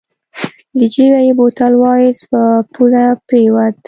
[0.77, 2.39] له جېبه يې بوتل واېست په
[2.73, 3.75] پوله پرېوت.